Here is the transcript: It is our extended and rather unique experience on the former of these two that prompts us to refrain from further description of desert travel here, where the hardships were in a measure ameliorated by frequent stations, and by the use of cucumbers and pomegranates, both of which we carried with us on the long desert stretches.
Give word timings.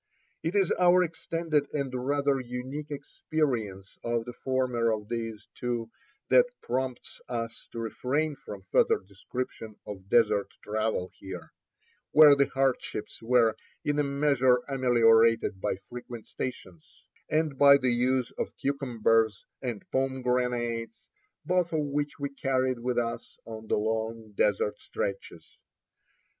It 0.41 0.55
is 0.55 0.71
our 0.79 1.03
extended 1.03 1.67
and 1.73 1.93
rather 1.93 2.39
unique 2.39 2.89
experience 2.89 3.99
on 4.01 4.23
the 4.25 4.33
former 4.33 4.91
of 4.91 5.09
these 5.09 5.47
two 5.53 5.91
that 6.29 6.47
prompts 6.63 7.21
us 7.29 7.67
to 7.71 7.77
refrain 7.81 8.35
from 8.35 8.63
further 8.71 8.97
description 9.07 9.75
of 9.85 10.09
desert 10.09 10.47
travel 10.63 11.11
here, 11.19 11.51
where 12.13 12.35
the 12.35 12.47
hardships 12.47 13.21
were 13.21 13.55
in 13.85 13.99
a 13.99 14.03
measure 14.03 14.63
ameliorated 14.67 15.61
by 15.61 15.75
frequent 15.87 16.25
stations, 16.25 17.03
and 17.29 17.59
by 17.59 17.77
the 17.77 17.93
use 17.93 18.31
of 18.39 18.57
cucumbers 18.57 19.45
and 19.61 19.83
pomegranates, 19.91 21.09
both 21.45 21.71
of 21.73 21.81
which 21.85 22.17
we 22.19 22.33
carried 22.33 22.79
with 22.79 22.97
us 22.97 23.37
on 23.45 23.67
the 23.67 23.77
long 23.77 24.31
desert 24.31 24.79
stretches. 24.79 25.59